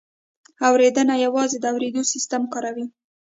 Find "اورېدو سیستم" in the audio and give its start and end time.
1.73-2.41